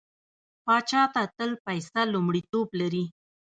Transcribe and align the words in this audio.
پاچا 0.65 1.01
ته 1.13 1.21
تل 1.37 1.51
پيسه 1.65 2.01
لومړيتوب 2.13 2.67
لري. 2.79 3.05